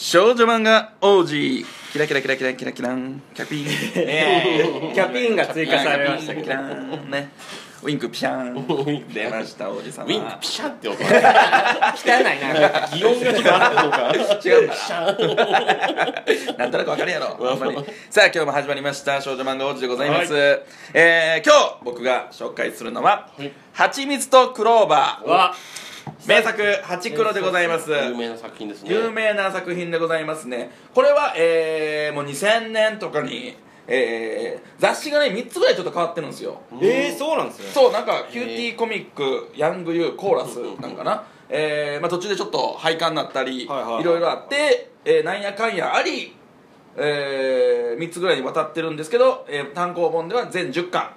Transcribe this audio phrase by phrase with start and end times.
[0.00, 1.66] 少女漫画王子。
[1.92, 3.20] キラキラキラキラキラキラン。
[3.34, 3.66] キャピーン。
[3.96, 4.92] ええ。
[4.94, 7.32] キャピンが追加されましたキランね
[7.82, 10.04] ウィンクピシャーン出ました王子様。
[10.04, 11.02] ウィンクピシャンって音。
[11.02, 12.88] 汚いな。
[12.94, 14.12] 擬音がちょっとあるのか。
[14.44, 14.68] 違う。
[14.68, 14.74] か
[16.46, 17.26] らなんとなくわかるやろ。
[17.34, 17.84] ほんまに。
[18.08, 19.20] さあ今日も始まりました。
[19.20, 20.32] 少女漫画王子でございます、
[20.94, 25.28] えー今日僕が紹介するのははい「はちみつとクローバー。
[25.28, 25.56] わ」
[26.26, 27.90] 名作「ハチクロ」でございます。
[27.90, 28.90] 有名な作品ですね。
[28.92, 30.70] 有名な作品でございますね。
[30.94, 36.60] これは、えーもう2000年とかに、えー雑誌がね3つぐらいちょっと変わってるんですよ。
[36.80, 37.70] ええそうなんですね。
[37.72, 43.92] そうなんかキューティーコミックヤングユーコーラスなんかな、えーまあ、途中でちょっと廃刊になったり、はいはい。
[43.94, 46.34] はいいろいろあって、えーなんやかんやあり、
[46.96, 51.10] え3つぐらいにわたってるんですけど、えー単行本では全10巻、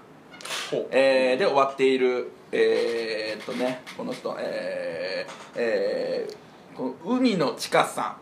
[0.91, 8.17] えーで終わっているえーっとねこの人えーえーこの海の地下さ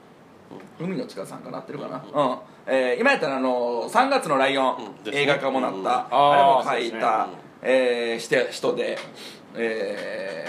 [0.79, 0.83] ん。
[0.83, 1.59] 海の地下さんかな？
[1.59, 2.37] ってるかな、うん。
[2.65, 5.13] えー今やったらあの3月のライオン、うん。
[5.13, 5.83] 映画化もなった、うん。
[5.83, 6.99] あれも書いそうですね。
[7.01, 7.27] た、
[7.61, 8.97] えーして人で
[9.55, 10.47] え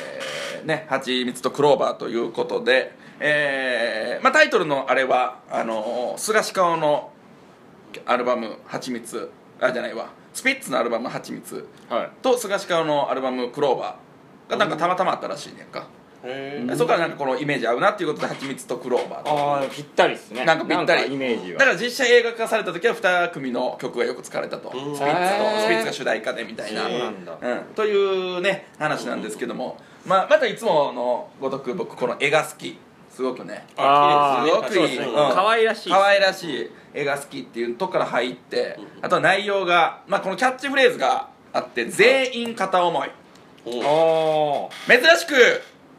[0.63, 7.13] ーね「はちみつとクローバー」ということで、えーまあ、タイトルのあれはあの菅氏顔の
[8.07, 10.09] アルバム「はちみつ」あじゃないわ
[10.41, 12.11] スピッツのアルバム「はちみつ」はい。
[12.23, 15.87] と菅氏顔のアルバム「クローバー」がなんかたまたまあったらしいねんか、
[16.25, 27.15] へそこからなんかこのイメージ合うなっていうことで「はちみつとクローバー」とああぴったりですねなんかぴったりイメージはだから実写映画化された時は2組の曲がよく使われたとスピッうんツとスピッツが主題歌でみたいな、うん、
[27.75, 32.79] というね話なんですけども、まあ、またいつものごとく僕この絵が好き
[33.21, 33.67] すごくね。
[33.69, 35.91] すごくいい、可愛らしい。
[35.91, 36.71] 可愛らしい。
[36.95, 38.79] 絵が好きっていうとこから入って。
[39.03, 43.11] あとは内容が、まあ、このキャッチフレーズがあって全員片思い。
[43.63, 44.75] ほう。
[44.91, 45.35] あ珍しく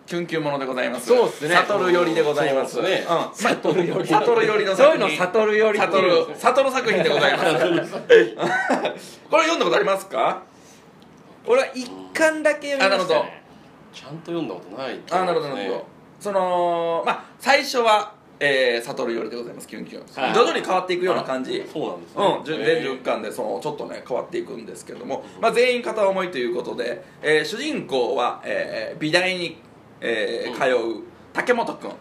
[0.08, 1.06] キュンキュンものでございます。
[1.10, 1.54] そうっすね。
[1.54, 2.74] 悟る寄りでございます。
[2.74, 3.06] そうっすね。
[3.08, 3.36] うん。
[3.36, 4.08] 悟る寄り。
[4.08, 7.46] 悟る寄りのあそういうの作品悟る寄り悟る悟る作品でございま
[7.86, 7.94] す。
[9.30, 10.42] これ読んだことありますか？
[11.46, 13.42] 俺は一巻だけ読みましたね。
[13.94, 15.91] ちゃんと読んだことないあなるほどなるほど
[16.22, 20.34] そのまあ最初は、えー、悟るよりでございますキュンキュン、はい。
[20.34, 21.66] 徐々に変わっていくような感じ。
[21.74, 22.26] そうなんですね。
[22.26, 22.58] うん、全
[23.00, 29.58] 10巻でそのちょっとね変わっていくんですけども、まあ、全員片思いということで、えー主人公は、えー美大に、
[30.00, 31.92] えー通う竹本君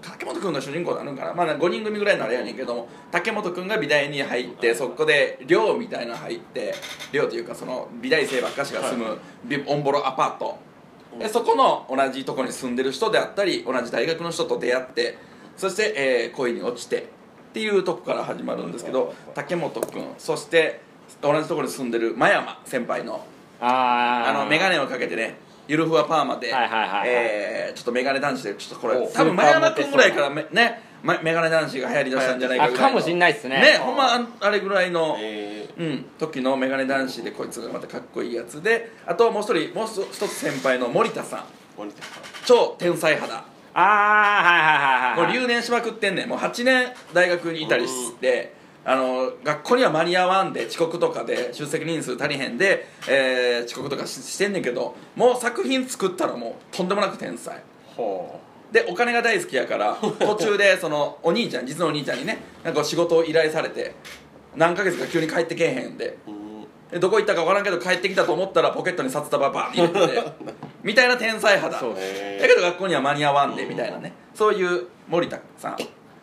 [0.00, 6.74] 竹本君が主人公になるんかな、まあ、5人組ぐらいのあれやねんけども竹本君が美大に入ってそこで寮みたいなの入って
[7.12, 10.58] 寮というかその美大生ばっかしが住むビオンボロアパート
[11.18, 15.18] でそこの同じところに住んでる人であったり同じ大学の人と出会って
[15.56, 17.08] そして、えー恋に落ちて
[17.50, 20.80] っていうとこから始まるんですけど竹本君そして
[21.20, 23.24] 同じところに住んでる真山先輩の
[23.60, 25.36] あの眼鏡をかけてね
[25.66, 27.08] ゆるふわパーマで、はいはいはいはい。
[27.08, 33.60] えーちょっと眼鏡男子でちょっとこれお多分真山君ぐらいからめねま眼鏡男子が流行りだしたんじゃないかあぐらいのかもしんないっすね。
[33.60, 35.47] ねほんまあれぐらいの、え
[35.78, 41.38] うん、時の眼鏡男子でこいつがまたかっこいいやつであともう一人もう一つ先輩の森田さん。
[41.40, 41.42] ー
[41.78, 42.22] 森田さん。
[42.44, 43.34] 超天才肌。
[43.34, 43.44] あ
[43.74, 46.28] あはいはいはいはいもう留年しまくってんねん。
[46.28, 57.62] もう8年大学にいたりしてあの学校には間に合わんで遅刻とかで出席人数足りへんで、えー遅刻とかししてんねんけどもう作品作ったらもうとんでもなく天才。
[57.96, 58.40] ほ
[58.72, 63.94] でお金が大好きやから 途中でそのお兄ちゃん実のお兄ちゃんにねなんか仕事を依頼されて
[64.56, 66.18] 何ヶ月か急に帰ってけえへんで。
[66.90, 70.32] でどこ行ったか分からんけど帰ってきたと思ったらポケットに札束バーン入れて
[70.82, 71.78] みたいな天才肌。
[71.78, 74.14] だけど学校には間に合わんでみたいなね。
[74.34, 75.76] そういう森田さん。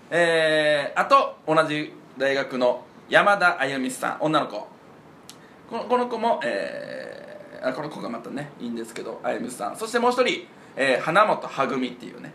[0.09, 4.17] えー、あと同じ大学の山田あゆみさん。
[4.21, 4.67] 女の子。
[5.69, 9.77] このこの子もえー、あこの子がまたねいいんですけどあゆみさん。
[9.77, 12.33] そしてもう一人、えー、花本はぐみっていうね。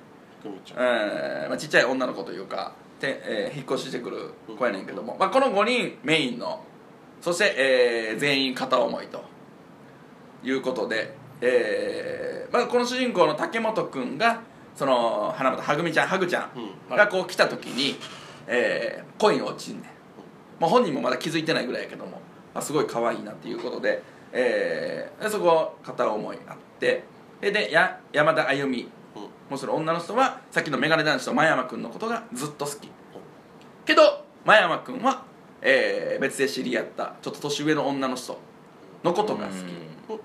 [0.64, 6.62] ちえーまあ、ちっちゃい女の子というかて、えー引っ越ししてくる子やねんけども、まあ、この5人メインの
[7.20, 9.24] そして、えー全員片思いと。
[10.42, 14.40] いうことで、えーまあ、この主人公の竹本君が
[14.74, 17.96] その花本はぐみちゃんはぐちゃうんんがこう来た時に、
[18.46, 19.82] えー恋に落ちんねん、
[20.58, 22.22] まあ、本人もまだ気づいてないぐらいやけども、
[22.54, 27.02] あ、すごい可愛いなっていうことで,、えーでそこ片思いあって。
[27.42, 28.90] ででや山田あゆみうん
[29.50, 32.88] もうその女の人はさっきのメガネ男子と真山君のことがずっと好き。
[33.84, 35.24] けど真山君は、
[35.60, 38.38] えー別で知り合ったちょっと年上の女の人
[39.02, 39.56] のことが好き。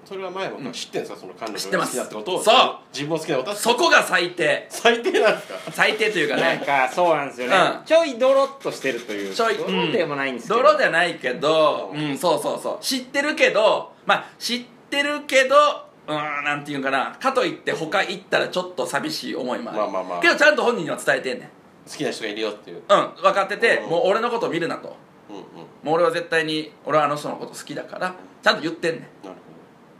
[0.03, 1.19] それは前も知ってんですか？
[1.19, 1.91] その彼女が好知ってます。
[1.91, 2.43] きだってことを。
[2.43, 2.55] そう。
[2.91, 3.55] 自分も好きなことは。
[3.55, 4.65] そこが最低。
[4.69, 5.71] 最低なんですか？
[5.71, 7.85] 最低というかなんねかそうなんですよね、うん。
[7.85, 9.33] ちょいドロッとしてるという。
[9.33, 12.77] ちょいドロでもないんですけど、泥じゃないけど、うん、そうそうそう。
[12.81, 17.15] 知ってるけどまあ知ってるけどうんなんていうんかな。
[17.19, 20.21] かといって他行ったらちょっと寂しい思いもある、まあまあまあ。
[20.21, 21.49] けどちゃんと本人には伝えてんねん。
[21.89, 22.77] 好きな人がいるよっていう。
[22.77, 22.83] うん
[23.21, 23.89] 分かっててうん。
[23.89, 24.95] もう俺のことを見るなと。
[25.29, 25.43] うんうん。
[25.83, 29.27] もう俺は絶対に俺はあの人のこと好きだからちゃんと言ってんねん。
[29.27, 29.37] なる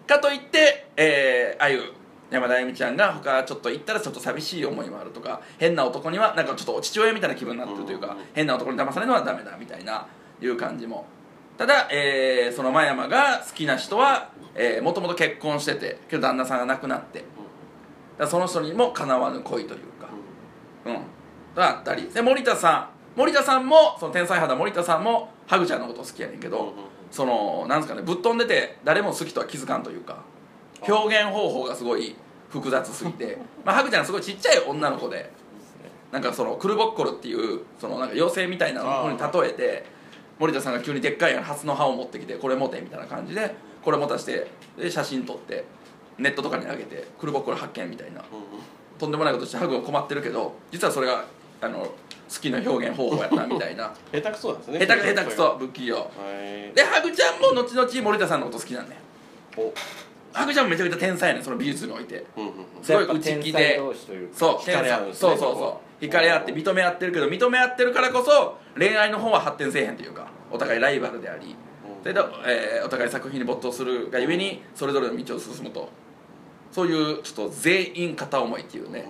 [0.07, 1.81] かといってえー、あゆ
[2.29, 8.17] 山田あゆみちゃんが他ちょっと行ったらちょっと寂しい思いもあるとか変な男にはなんかちょっと父親みたいな気分になってるというか、うん。
[8.33, 10.07] 変な男に騙されるのはダメだみたいな
[10.41, 11.05] いう感じも
[11.57, 14.29] ただ、えーその真山が好きな人は
[14.81, 17.23] もともと結婚しててけど旦那さんが亡くなって。
[18.17, 20.09] だその人にもかなわぬ恋というか。
[20.85, 20.99] うん。
[21.55, 22.09] があったり。
[22.09, 23.19] で森田さん。
[23.19, 26.73] 森田さんもその天才肌森田さんもハグちゃんのこと好きやねんけど、
[27.11, 30.23] そのなんですかねぶっ飛んでて誰も好きとは気づかんというか
[30.85, 32.15] 表現方法がすごい
[32.49, 33.37] 複雑すぎて。
[33.63, 35.31] まあハグちゃんすごいちっちゃい女の子で
[36.11, 39.85] なんかそのクルボッコルっていうそのなんか妖精みたいなのに例えて
[40.39, 44.47] 森田さんが急にでっかいハスの葉を持ってきてこれ持てみたいな感じでこれ持たして
[44.77, 45.65] で写真撮って
[46.17, 48.23] ネットとかに上げてクルボッコル発見みたいな。
[48.97, 51.25] とんでもないことしてハグが困ってるけど実はそれが
[51.61, 51.89] あの好
[52.41, 53.93] きな表現方法やったみたいな。
[54.11, 54.79] 下手くそなんですね。
[54.79, 55.97] 下手く下手くそ不器用。
[55.97, 56.03] は
[56.71, 56.73] い。
[56.73, 59.01] でハグちゃんも後々森田さんのこと好きなんだよ。
[59.57, 59.73] お
[60.35, 62.25] ハグちゃんもめちゃくちゃ天才やねんその美術において。
[62.35, 62.51] うんうん
[62.81, 63.79] すごい内気で。
[64.33, 66.03] そう惹かれ合うんですねそうそうそう。
[66.03, 71.55] 惹かれ合って認め合ってるけど認め合ってるからこそ恋愛の方は発展せえへんというかお互いライバルであり
[72.03, 75.89] それで、えーお互い作品に没頭するがゆえにそれぞれの道を進むと。
[76.71, 79.05] そういうちょっと全員片思いっていうね。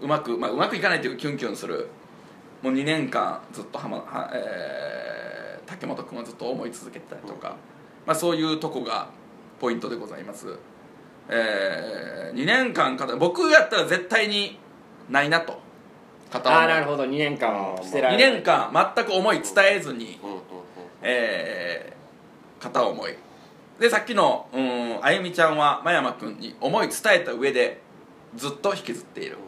[0.00, 1.88] うまく、まあ、うまくいかないっていうかキュンキュンする。
[2.60, 7.54] もう2年間ずっとはま、はえー竹本君はずっと思い続けてたりとか、
[8.06, 9.10] まあ、そういうとこが
[9.60, 10.56] ポイントでございます、
[11.28, 14.58] え2年間片僕やったら絶対に
[15.10, 15.58] ないなと。
[16.30, 16.60] 片思い。
[16.60, 17.04] ああなるほど。
[17.04, 18.32] 2年間は捨てられ2ない。
[18.34, 20.42] 年間全く思い伝えずに、うんうんうん。
[21.02, 23.14] えー片思い。
[23.78, 27.80] でさっきのうんあゆみちゃんは真山君に思い伝えた上で
[28.34, 29.38] ずっと引きずっている。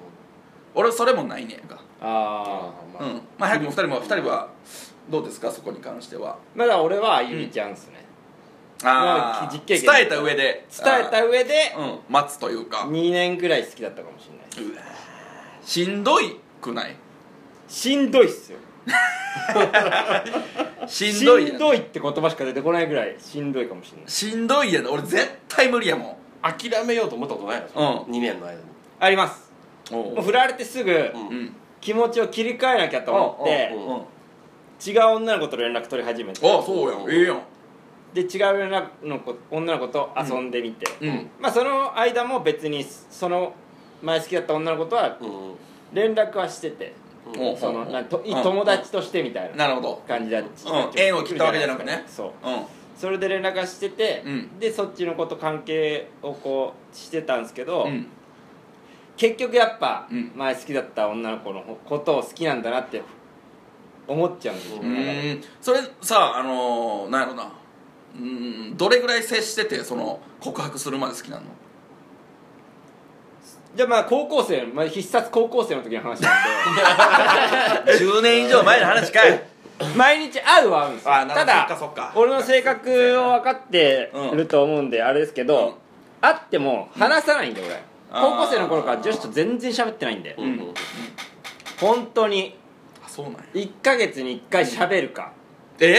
[0.75, 1.81] 俺それもないねやんか。
[2.01, 3.05] あああ。
[3.05, 3.21] うん。
[3.39, 4.49] まあ早くも2人も2人は
[5.11, 5.51] どうですか？
[5.51, 6.39] そこに関しては。
[6.55, 8.00] まだ俺はあゆみちゃんっすね、
[8.85, 10.67] ああ実経験伝えた上で。
[10.85, 11.99] 伝えた上でうん。
[12.09, 12.79] 待つというか。
[12.89, 14.83] 2年ぐらい好きだったかもしれないうわ
[15.63, 16.97] しんどいくない？
[17.69, 18.59] しんどいっすよ。
[20.87, 21.43] しんどい。
[21.43, 24.11] やんしんどいって言葉しか出てこないぐらいしんどいかもしれない。
[24.11, 28.05] しんどいやん俺絶対無理やも諦めようと思ったことないの。
[28.07, 28.15] うん。
[28.15, 28.59] 2年の間に。
[28.99, 29.51] あります。
[29.91, 31.29] もう振られてすぐうん。
[31.29, 33.87] うん気持ちを切り替えなきゃと思ってうん。
[33.87, 34.03] うん。
[34.87, 36.47] 違う女の子と連絡取り始めて。
[36.47, 37.11] あそうやん。
[37.11, 37.41] ええやん
[38.13, 41.31] で違う女の子女の子と遊んでみて、うん。
[41.41, 43.55] まあその間も別にその
[44.03, 45.55] 前好きだった女の子とはうん。
[45.93, 46.93] 連絡はしてて、
[47.37, 48.43] おうそのなんとうん。
[48.43, 50.03] 友達としてみたいななるほど。
[50.07, 50.47] 感じだうん。
[50.97, 52.05] 縁を切ったわけじゃなくね。
[52.07, 52.49] そう。
[52.49, 52.63] うん。
[52.97, 54.59] それで連絡はしてて、うん。
[54.59, 58.07] でそっちの子と関係をこうしてたんですけど、うん。
[59.17, 60.33] 結局やっぱうん。
[60.35, 63.03] 前好きだった女の子のことを好きなんだなって
[64.09, 65.45] 思っちゃうんですよ、うーん。
[65.61, 67.53] それさあのー、なんやろな
[68.15, 71.43] うーんどれぐらい接しててその告白するまで好きなの？
[73.77, 76.29] じゃあまあ高校生、まあ、必殺高校生の時の話な
[77.83, 77.93] んで。
[78.05, 79.43] 10年以上前の話かい。
[79.97, 81.13] 毎日会うは会うんですよ。
[81.35, 85.75] ただ俺の性格を分かってると思うんであれですけど、うん。
[86.21, 87.81] 会っても話さないんで俺、
[88.11, 88.31] あー。
[88.31, 90.75] 高校生の頃から女子と全然喋ってないんで、うんうん
[91.81, 92.59] 本当に。
[93.03, 93.41] あそうなんや。
[93.55, 95.33] 1ヶ月に1回喋るか。
[95.79, 95.97] え？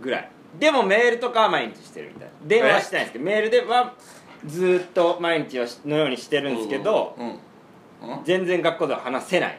[0.00, 2.32] ぐらいでもメールとかは毎日してるみたいな。
[2.44, 3.94] 電話はしてないんですけどメールでは
[4.46, 7.26] ずーっと毎日のようにしてるんですけど、うん。
[7.26, 7.32] うん。
[7.32, 7.38] うん
[8.24, 9.58] 全然学校では話せない。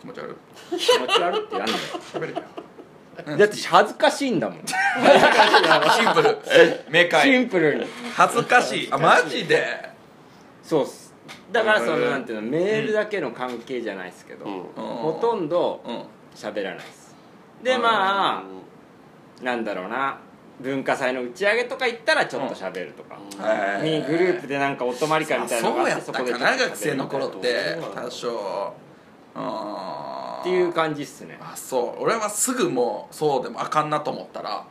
[0.00, 0.32] 気持ち悪
[0.72, 0.78] い。
[0.78, 1.78] 気持ち悪ってなんだよ
[2.12, 2.46] 喋れたよ
[3.38, 4.58] だって恥ずかしいんだもん。
[4.66, 6.38] シンプル。
[6.90, 7.86] 明シ快ンプルに。
[8.14, 8.88] 恥ずかしい。
[8.90, 9.64] あマジで？
[10.62, 11.14] そうっす。
[11.50, 14.52] だからそのなんていうのメールだけの関係じゃないですけど、うん。
[14.74, 16.02] ほとんどうん。
[16.34, 17.16] 喋らないです。
[17.62, 18.42] でまあ
[19.42, 20.18] なんだろうな
[20.60, 24.00] 文化祭の打ち上げとか行ったらちょっと喋るとか、へー。
[24.00, 26.64] にグループでなんかお泊まり会みたいなのがあってそうやったかでちょっと喋るな。
[26.68, 28.74] 学生の頃って多少。
[30.40, 31.38] っていう感じっすね。
[31.40, 32.02] あそう。
[32.02, 34.64] 俺はすぐもうそうでもあかんなと思ったら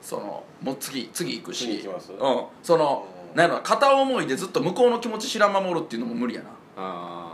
[0.00, 1.64] そのもう次次行くし。
[1.64, 2.12] 次行きます？
[2.12, 2.44] うん。
[2.62, 6.50] そのなんやろな片思いでずっと向こうの気持ち知らん守るっていうのも無理やな。
[6.76, 7.28] あ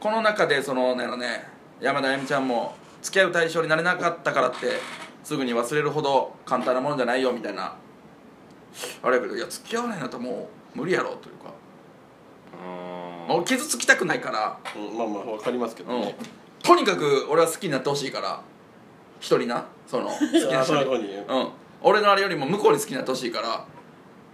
[0.00, 1.44] この中でそのなんやろね
[1.80, 4.80] 山田あゆみちゃんも付き合う対象になれなかったからって
[5.24, 7.74] すぐに忘れるほど簡単なものじゃないよみたいな。
[9.02, 11.52] あれやけどいや付き合わないんだったらもう無理やろというか。
[12.62, 14.58] あもう傷つきたくないから。
[14.76, 16.00] うんまあまあわかりますけどうん。
[16.02, 16.16] ね
[16.62, 18.40] とにかく俺は好きになってほしいから。
[19.20, 19.64] 一人な。
[19.86, 20.20] その好き
[20.52, 20.64] なあ人に。
[20.66, 21.14] そういう子に。
[21.14, 21.48] うん。
[21.82, 23.48] 俺のあれよりも向こうに好きになってほしいから。
[23.48, 23.66] だか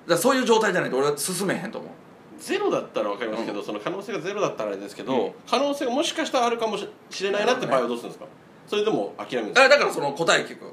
[0.06, 1.90] らそういう状態じゃないと俺は進めへんと思う。
[2.38, 5.32] ゼロだったら分かりますけど、その可能性がゼロだったらあれですけど、うん。
[5.48, 6.88] 可能性がもしかしたらあるかもし
[7.24, 8.26] れないなって場合はどうするんですか？
[8.66, 9.64] それでも諦めるんですか？
[9.64, 10.64] あだからその答え聞く。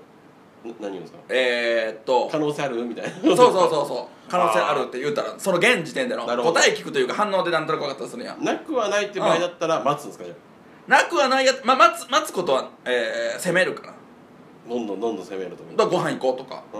[0.66, 1.20] な何言うんですか？
[1.30, 2.28] えー、っと。
[2.32, 3.12] 可能性あるみたいな。
[3.12, 4.30] そうそうそうそう。
[4.30, 8.44] 可能性あるって言ったらその現時点での答え聞くというか反応でなんとなく分かったりするやん。
[8.44, 10.26] なくはないって場合だったら待つんですか？
[10.26, 10.34] じゃ
[10.88, 13.94] なくはないやつ、まあ、待つ待つことは、えー、責めるかな。
[13.94, 13.96] あ
[14.70, 16.64] どんどんどんどん攻めるとだからご飯行こうとか。
[16.74, 16.80] うん。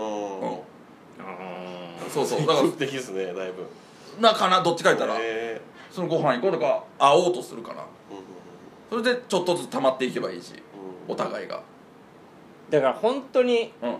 [2.10, 2.40] そうそう。
[2.40, 3.66] だから積極的ですねだいぶ。
[4.20, 5.16] なかなどっちか言ったら。
[5.18, 5.60] へ
[5.90, 7.84] そのご飯行こうとか会おうとするかなー
[8.90, 10.52] それでちょっとずつ溜まっていけばいいし。
[10.52, 10.58] うん
[11.08, 11.62] お互いが。
[12.70, 13.96] だから本当にうん。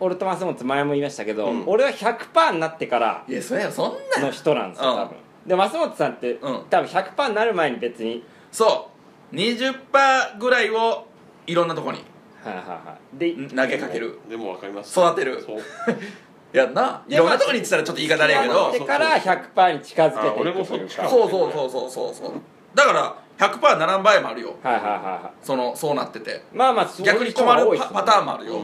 [0.00, 1.64] 俺と松本前も言いましたけど、うん。
[1.66, 4.96] 俺は100%になってからいやそれそんなの人なんですようん。
[4.96, 5.16] 多分。
[5.46, 6.64] で松本さんって、うん。
[6.68, 8.24] 多分100%になる前に別に。
[8.50, 8.88] そ
[9.32, 9.34] う。
[9.36, 11.06] 20%ぐらいを
[11.46, 11.98] いろんなとこに。
[12.44, 13.18] はいはいはい。
[13.18, 14.18] で投げかける。
[14.28, 14.98] でも分かります。
[14.98, 15.40] 育てる。
[15.40, 15.58] そう。
[16.52, 17.02] やんな。
[17.06, 18.72] いでろんなとこに行ってたらちょっと言い方あれやけど。
[18.72, 20.94] でから100%に近づけていあ俺もくというか。
[20.94, 21.08] そっちか。
[21.08, 22.32] そうそうそうそうそうそう。
[22.74, 24.54] だから100%ならん場合もあるよ。
[24.62, 25.44] はいはいはいはい。
[25.44, 26.44] そのそうなってて。
[26.52, 28.60] まあまあ逆に困るパパターンもあるよ、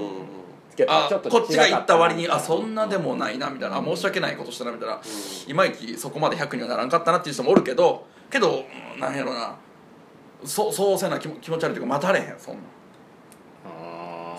[0.89, 3.79] あこっちが言った割にあそんなでもないなみたいな。
[3.79, 5.01] あ申し訳ないことしたなみたいな、
[5.49, 9.57] いまいちそこまで100にはならんかったなっていう人もおるけどけどうんなんやろな。
[10.45, 12.61] そうそうせな気も気持ち悪いというか待たれへんそんな。
[12.61, 12.78] あー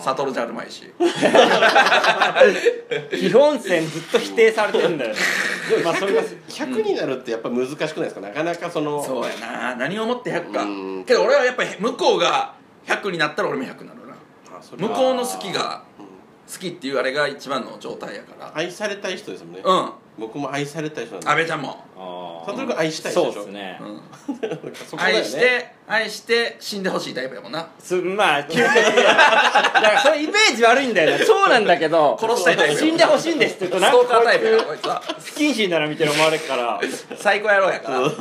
[0.00, 0.92] 悟じゃうまいし。
[3.10, 5.18] 基本線ずっと否定されてるんだよね。
[5.84, 8.20] まあそれが100になるってやっぱ難しくないですか？
[8.20, 9.76] なかなかそのそうやな。
[9.76, 10.62] 何をもって100か。
[10.62, 11.04] うん。
[11.04, 12.54] けど俺はやっぱり向こうが
[12.86, 14.14] 100になったら俺も100になるな。
[14.76, 16.09] 向こうの好きがうん
[16.52, 18.52] 好きっていうあれが一番の状態やから。
[18.54, 19.62] 愛されたい人ですもんね。
[19.64, 19.90] うん。
[20.18, 23.44] 僕も愛されたい人なんで阿部ちゃんも、あ悟君愛したい人そうでしょ？
[23.44, 27.68] ですね、うん、愛して愛して死んでほしいタイプやもんな。
[27.78, 35.00] すまあだからそういうイメージ悪いんだよねそうなんだけど殺したいタイプ死んでほしいんですって言うとストーカータイプやここいつは。
[35.00, 36.78] 不謹慎なら見てる思われるから。
[37.16, 38.00] 最高野郎やから。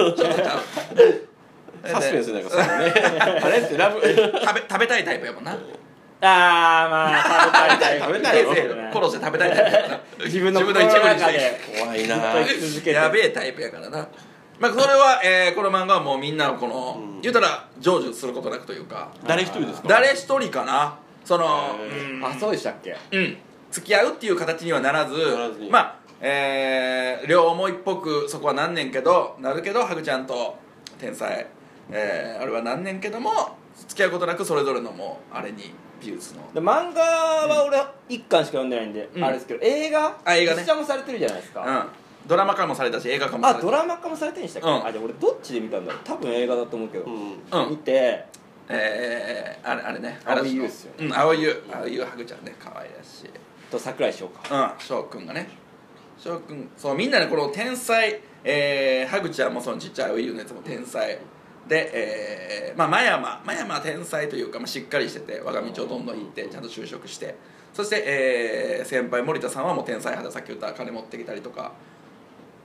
[1.85, 2.67] サスペンスなんかそうね。
[3.43, 4.21] あれってラブ食べ
[4.69, 5.57] 食べたいタイプやもんな
[6.21, 7.23] ああまあ
[7.69, 8.45] 食べたい食べたい
[8.91, 11.61] 殺して食べたいタイプやから自分の自分の一部にして。
[11.71, 11.95] 心の中で。
[11.95, 12.15] 怖いな。
[13.01, 14.07] やべえタイプやからな。
[14.59, 17.21] まあそれは、えーこの漫画はもうみんなのこの、うん。
[17.21, 19.11] 言うたら成就することなくというか。
[19.25, 19.87] 誰一人ですか？
[19.87, 20.99] 誰一人かな？
[21.23, 21.45] その
[22.23, 22.97] あそうでしたっけ？
[23.11, 23.37] うん。
[23.71, 25.15] 付き合うっていう形にはならず。
[25.15, 25.69] ならずに。
[25.69, 30.57] まあえー、両思いっぽくそこはなんねんけどなるけどハグちゃんと
[30.99, 31.47] 天才、
[31.91, 33.31] えー、あれはなんねんけども
[33.87, 36.53] 付き合うことなくそれぞれのもうあれに美術の。
[36.53, 37.77] で漫画は俺
[38.07, 39.23] 一巻しか読んでないんで、うん。
[39.23, 40.17] あれですけど映画？
[40.23, 40.61] あ映画ね。
[40.61, 42.27] 実写もされてるじゃないですか、うん。
[42.27, 44.85] ドラマ化もされたし映画化もさあれたドラマ化もされてるんでしたっけ、うん。
[44.85, 46.01] あじゃあ俺どっちで見たんだろう？
[46.03, 47.13] 多分映画だと思うけど、うん。
[47.51, 47.69] うん。
[47.71, 48.25] 見て
[48.69, 50.19] えー、あれあれね。
[50.23, 52.55] 蒼井優っすようん蒼井優蒼井優ハグちゃんね。
[52.59, 53.29] 可愛らしい。
[53.71, 54.75] と桜井翔か。
[54.77, 55.49] うん翔くんがね。
[56.17, 61.17] 翔くんそうみんなねこの天才えー、ハグちゃんもそのちっちゃい蒼井優のやつも天才
[61.69, 67.35] でえー、まあ真山真山は天才というか、まあ、しっかりしてて我が道をどんどん行ってちゃんと就職して
[67.73, 71.71] そして、えー、先輩森田さんはもう天才派でさっき言った金持ってきたりとか。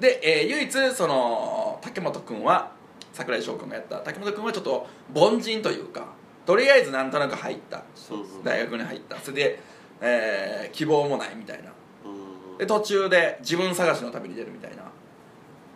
[0.00, 2.72] で、えー、唯一その竹本君は
[3.12, 3.98] 櫻井翔君がやった。
[3.98, 6.08] 竹本君はちょっと凡人というか
[6.46, 7.84] とりあえずなんとなく入った。
[8.10, 9.18] うん大学に入った。
[9.18, 9.60] それで、
[10.00, 11.70] えー希望もないみたいな。
[12.04, 12.58] うん。
[12.58, 14.84] で途中で自分探しの旅に出るみたいな。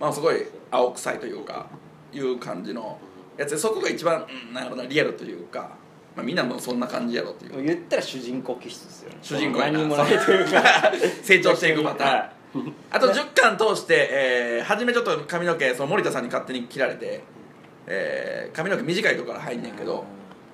[0.01, 1.67] まあすごい青臭いというか
[2.13, 2.99] いう感じの
[3.39, 5.71] やつでそこが一番、うん、なんやろなリアルというか、
[6.17, 7.65] まあ、みんなもそんな感じやろっていう。
[7.65, 9.19] 言ったら主人公気質ですよね。
[9.23, 9.79] 主人公やな。
[9.79, 10.93] 何もないというか
[11.23, 12.19] 成長していくパターン、は
[12.69, 12.73] い。
[12.91, 17.23] あと10巻通して、えー初めちょっと髪の毛その森田さんに勝手に切られて、
[17.87, 20.05] えー髪の毛短いとこから入んねんけど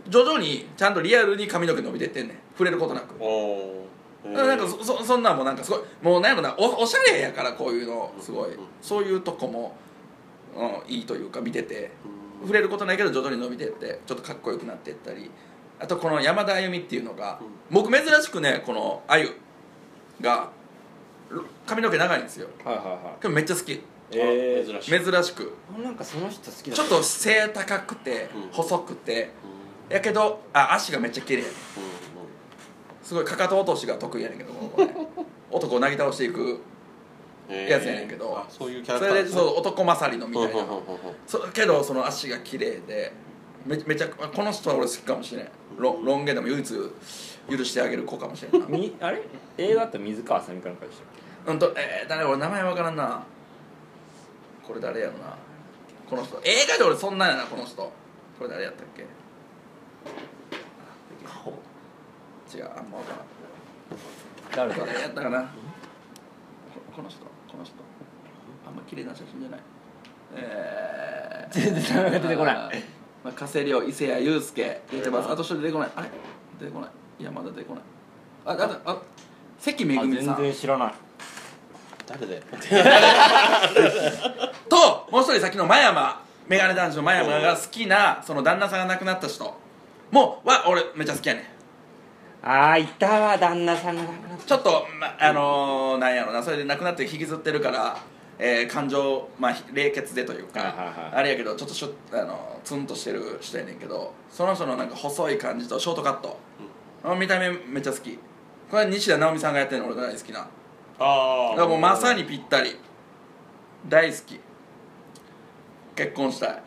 [0.08, 2.36] 徐々にちゃんとリアルに髪の毛伸びてってんねん。
[2.52, 3.14] 触れることなく。
[4.30, 6.54] なんかそそそんなんもなんかすごいもうなんやろな。
[6.58, 8.50] おおしゃれやからこういうのすごい。
[8.50, 8.58] うん。
[8.82, 9.74] そういうとこも、
[10.54, 11.90] うん、いいというか見てて。
[12.04, 15.30] うん触れることないけど徐々に伸びてってちょっとかっこよくなっていったり。
[15.78, 19.30] あとこの山田あゆみっていうのが僕珍しくねこのあゆ
[20.20, 20.50] が
[21.28, 22.48] ろ髪の毛長いんですよ。
[22.64, 23.82] はいはいはでもめっちゃ好き。
[24.12, 24.66] えー。
[24.66, 25.12] 珍しい。
[25.12, 25.52] 珍しく。
[25.78, 26.76] いなんかその人好きだ。
[26.76, 28.52] ちょっと背高くてうん。
[28.52, 29.30] 細くて。
[29.88, 29.94] うん。
[29.94, 31.42] やけどあ足がめっちゃ綺麗。
[31.42, 31.48] うん。
[33.02, 34.52] すごいかかと落としが得意やねんけど
[35.50, 36.60] 男をなぎ倒していくうん
[37.48, 38.36] やつやねんけど。
[38.38, 39.18] あそういうキャラそクター。
[39.18, 40.64] れでそう男勝りのみたいな。
[41.26, 43.12] そけどその足が綺麗で
[43.66, 45.48] めめちゃこの人は俺好きかもしれん。
[45.78, 46.74] ロロン毛でも唯一
[47.50, 48.66] 許してあげる子かもしれんな。
[48.68, 49.22] みあれ？
[49.58, 51.06] 映画だったら水川あさみかなんかでしたっ
[51.54, 52.24] うんとえー、誰？
[52.24, 53.22] 俺名前わからんな。
[54.66, 55.36] これ誰やろな。
[56.08, 56.40] この人。
[56.44, 57.76] 映画で俺そんなんやなこの人。
[57.76, 57.92] こ
[58.42, 59.04] れ誰やったっけ？
[62.56, 63.14] 違うあんまわか
[64.56, 64.70] らん。
[64.70, 65.40] け誰やったかな？
[65.42, 65.48] こ
[66.94, 67.74] この人この人。
[68.66, 69.60] あんま綺麗な写真じゃない。
[70.36, 72.54] えー、全然名前が出てこない。
[73.22, 75.30] まあ、加瀬亮伊勢谷友介出てます。
[75.30, 75.90] あと一人出てこない。
[75.94, 76.08] あれ？
[76.58, 76.90] 出てこない。
[77.20, 77.84] いやまだ出てこない。
[78.44, 79.02] あああ
[79.58, 80.42] 関めあ全ぐみさん。
[80.42, 80.94] 然知らない。
[82.06, 82.42] 誰で
[84.68, 86.22] ともう一人さっきの真山。
[86.46, 89.56] メガネ男子の真山が好きなその旦那さんが亡くなった人。
[90.10, 91.44] もは俺めっちゃ好きやねん
[92.46, 94.02] ああいたわ旦那さんが
[94.46, 97.96] ちょっと、ま、あのー、なんやろなそれで亡くなって引きずってるから、
[98.38, 101.14] えー感情、まあ、冷血でというか、はいはいはい。
[101.14, 106.38] あれやけどちょっとしょあのツンとしてる人やねんけどその人のなんか細い感じとショートカット、
[107.02, 108.18] あの見た目めっちゃ好き。
[108.70, 110.40] これ西田直美さんがやってるの俺が大好きな。
[110.40, 110.46] だ
[110.98, 112.76] あからもうまさにぴったり。
[113.88, 114.40] 大好き。
[115.96, 116.62] 結婚したい。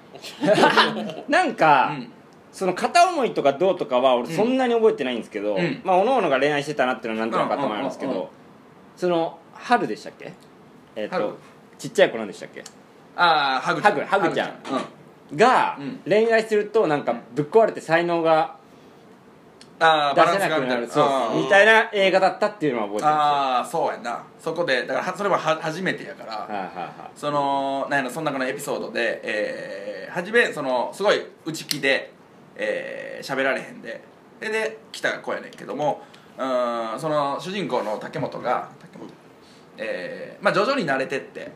[1.29, 2.13] なんか、うん
[2.57, 5.79] その片思いとかどうとかは俺そんなに覚えてないんですけど、うん。
[5.83, 8.37] まあおのが恋愛してたなっていうのはなんとなく頭にあるんですけど、うんうんうんうん
[8.97, 10.33] その春でしたっけ？
[10.95, 11.23] えっ、春。
[11.23, 11.37] と
[11.77, 12.63] ちっちゃい子なんでしたっけ？
[13.15, 14.49] ああハグハグハグちゃん。
[15.31, 15.37] うん。
[15.37, 15.99] が、うん。
[16.07, 18.57] 恋愛するとなんかぶっ壊れて才能が
[19.79, 24.23] ああバランス出せなくがみたいななるそうみたいな映画だったっていうのは覚えてまああそうやな。
[24.39, 27.11] そこでだからはそれはは初めてやから、すはいはいはい。
[27.15, 32.16] そのなんやろその中のエピソードで、えー、初めそのすごい内気で喋、
[32.57, 34.03] えー、喋られへんで。
[34.39, 36.03] でで来た子やねんけども
[36.37, 39.09] うーんその主人公の竹本が竹本、
[39.77, 41.51] えーまあ、徐々に慣れてって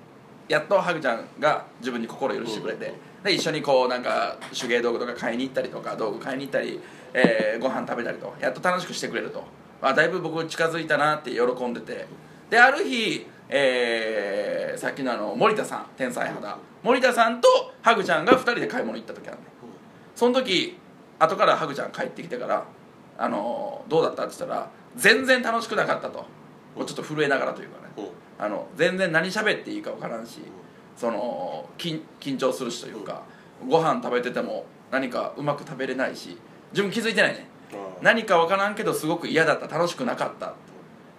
[0.47, 2.93] やっとハグちゃんが自分に心許してくれて、
[3.23, 6.79] で一緒にこうなんか手芸道具とか買いに行ったりとか道具買いに行ったり、
[7.13, 9.43] えー、ご飯食べたりとやっと楽しくしてくれると、
[9.81, 12.07] あ、だいぶ僕近づいたなって喜んでて。
[12.49, 16.57] である日、えーさっきのあの森田さん天才肌。
[16.83, 17.47] 森田さんと
[17.81, 19.43] ハグちゃんが2人で買い物行った時あるね
[20.15, 20.77] その時
[21.23, 22.63] 後からハグちゃん帰ってきてから
[23.17, 26.25] 「あのどうだった?」って言ったら「全然楽しくなかった」と。
[26.75, 28.09] もうちょっと震えながらというかね。
[28.39, 30.39] あの全然何喋っていいか分からんし
[30.95, 33.21] その緊緊張するしというか
[33.67, 36.37] ご飯食べてても何かうまく食べれないし
[36.71, 37.47] 自分気づいてないね。
[38.01, 40.53] 何か分からんけどすごく嫌だった楽しくなかったっ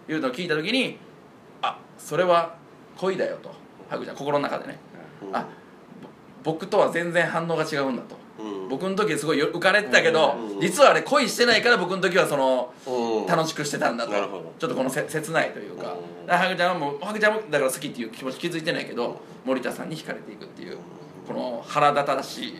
[0.07, 0.99] ていうのを聞いた時に
[1.61, 2.55] あそれは
[2.97, 3.51] 恋だよと
[3.91, 4.79] ハグちゃん心の中でね。
[5.33, 5.47] あ
[6.43, 8.17] ぼ僕とは全然反応が違うんだと
[8.68, 10.61] 僕の時すごいよ浮かれてたけどうん。
[10.61, 12.72] 実はあれ恋してないから僕の時はその
[13.28, 14.12] 楽ししくしてたんだと。
[14.59, 15.96] ちょっとこのせ切ないというか。
[16.26, 20.78] ハグちゃんはもうハグちゃんもだから好きっていう気持ち気づいてないけど森田さんに惹かれていくっていう
[21.26, 22.55] この腹立たしい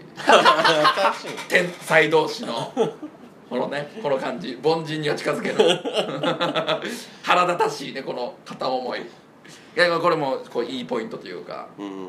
[1.49, 2.73] 天才同士の
[3.49, 5.57] このねこの感じ凡人には近づける。
[7.23, 9.01] 腹立たしいねこの片思い。
[9.01, 9.05] い
[9.75, 11.69] やこれもこういいポイントというか。
[11.79, 12.09] うん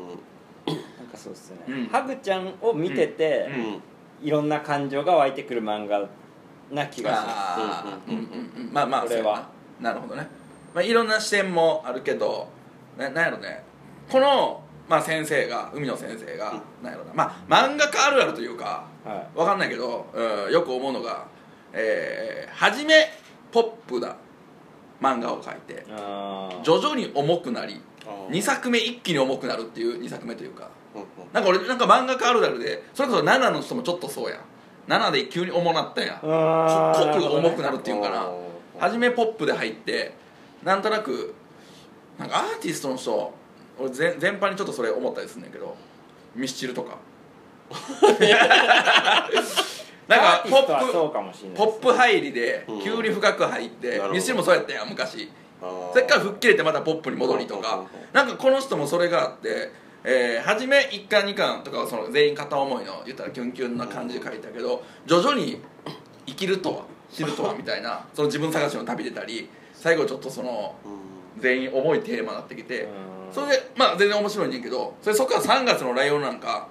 [1.14, 1.86] かそうっすね、うん。
[1.86, 3.48] ハグちゃんを見てて、
[4.22, 4.26] うん。
[4.26, 6.08] いろんな感情が湧いてくる漫画
[6.70, 9.48] な気がしますまあまあこれは。
[9.80, 9.90] な。
[9.90, 10.26] なるほどね、
[10.74, 12.48] まあ、いろんな視点もあるけど
[12.96, 13.64] ななんやろね。
[14.08, 17.12] この、まあ、先生が海野先生が、なんやろな。
[17.14, 21.26] まあ漫画家あるあるというかはわかんないけど、うん、よく思うのが、
[21.72, 23.10] えー、初め
[23.52, 24.16] ポップな
[25.02, 25.84] 漫画を描いて
[26.62, 28.34] 徐々に重くなりあー。
[28.34, 30.64] 2作目一気に重くなるっていう2作目というか。
[30.64, 30.83] うんうん
[31.32, 34.40] なんか俺なんか漫画家あるあるでそれこそ7の人もちょっとそうやん。
[34.86, 36.16] 7で急に重なったやん。
[36.22, 38.30] あー濃くなるほどね重くなるっていうんかな
[38.78, 40.14] 初めポップで入って
[40.62, 41.34] なんとなく
[42.18, 43.32] なんかアーティストの人
[43.78, 45.76] 俺全全般にちょっとそれ思ったりするんだけど
[46.34, 46.96] ミスチルとか。
[50.06, 52.82] なんかポッかもしれないプポップ入りでうん。
[52.82, 55.30] 急に深く入って、ミスチルもそうやったやん昔。
[55.60, 57.84] それから吹っ切れてまたポップに戻りとか。
[58.12, 59.70] なんかこの人もそれがあって、
[60.04, 65.60] えー初め1巻2巻とかはその全員片思いの言ったらキュンキュンな感じで書いたけど徐々に
[66.26, 71.14] 生きるとは死ぬとはみたいなその自分探しの旅出たり最後ちょっとそのうん。
[71.40, 72.88] 全員重いテーマになってきてうん。
[73.32, 76.68] それでまあ全然面白いねんけどそれそこから3月のライオンなんか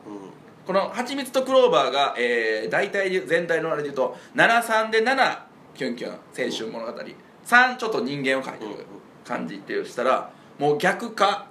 [0.65, 5.37] この「はちみつとクローバーが」えー、大体で全体のあれで言うと73で7
[5.75, 6.17] キュンキュン青
[6.49, 7.01] 春物語。
[7.45, 8.85] 3ちょっと人間を描いてる
[9.25, 11.47] 感じっていうしたらもう逆か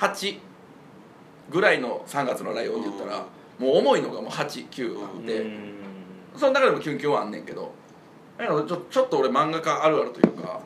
[0.00, 0.38] 28
[1.50, 3.26] ぐらいの3月のライオンで言ったら
[3.58, 5.40] もう重いのがもう89あって。
[5.42, 5.74] うん。
[6.36, 7.72] その中でもキュンキュンはあんねんけど
[8.38, 10.60] ちょちょっと俺漫画家あるあるというか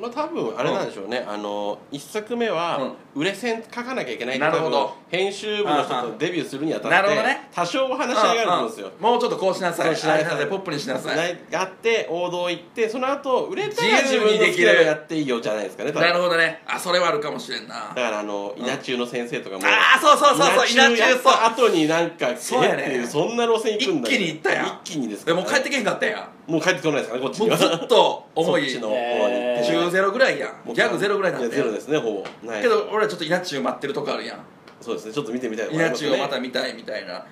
[0.00, 4.94] まあ多分あれなんでしょうね、あの一作目は売れ線書かなきゃいけないなるほど。
[5.08, 7.48] 編集部の人とデビューするにあたってなるほどね。
[7.52, 9.96] 多少話し合いがあると思うんですよ、もうちょっとこうしなさい。
[9.96, 11.16] しなさいポップにしなさい。
[11.16, 11.38] ない。
[11.50, 16.62] があって王道行ってその後売れたら自分の好きにできるなのやっていいよじゃないですかねなるほどね。
[16.66, 17.88] あそれはあるかもしれんな。
[17.88, 20.68] だからあの稲中の先生とかもああそうそうそうそう。
[20.68, 23.06] 稲中そうた後になんかそうやね。
[23.06, 24.66] そんな路線行くんだ一気に行ったやん。
[24.66, 26.28] 一気にですでからもう帰ってけへんかったや。
[26.46, 27.58] んもう帰ってこないですからねこっちには。
[27.58, 28.94] もうずっと重いの方
[29.28, 30.72] にえー中ゼロぐらいやん。
[30.72, 31.48] ギャグゼロぐらいなんで。
[31.48, 32.46] いやゼロですねほぼ。
[32.46, 34.38] ないけど俺はちょっと稲中待ってるとこあるやん。
[34.80, 37.24] そうですねちょっと見てみたい稲中をまたた見たいみたいな。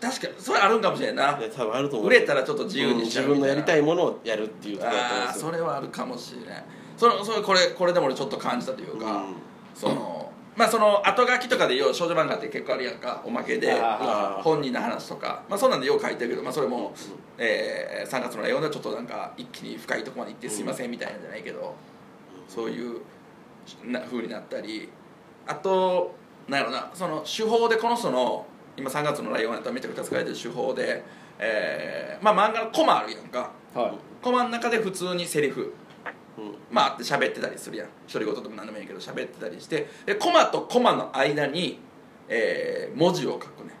[0.00, 1.38] 確かにそれあるんかもしれんな。
[1.54, 6.64] 多分あると思う売れたらちょっと自由にしちゃううん自分のやりたいものをやるっていうところだと思うんああですよそれはあるかもしれない
[6.96, 9.34] それそれこれこれでも俺ちょっと感じたというか、うん。
[9.74, 10.21] その
[10.54, 13.72] まあその後書きとかでよう少女漫画って結構あるやんかおまけで
[14.42, 16.94] 本人の話とかまあそんなんでよう書いてるけど、まあ、それも、
[17.38, 21.74] えー3月のライオンではちょっとなんか一気に深いところまで行ってすいませんみたいなんじゃないけど、
[22.48, 23.00] そういう
[23.84, 24.90] な風になったり
[25.46, 26.14] あと
[26.48, 28.44] なんやろなその手法でこの人の
[28.76, 31.02] 今3月のライオンやったらめちゃくちゃ使われてる手法で、
[31.38, 33.50] えーまあ漫画のコマあるやんか。
[33.74, 33.92] はい。
[34.22, 35.72] コマの中で普通にセリフうん
[36.72, 37.88] まああって喋ってたりするやん。
[38.12, 39.86] 独り言とか何でもいいけど喋ってたりして。
[40.06, 41.78] でコマとコマの間に、
[42.28, 43.74] えー文字を書くね